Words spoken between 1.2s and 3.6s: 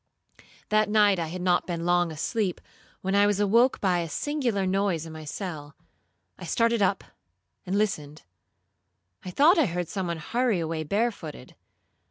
had not been long asleep, when I was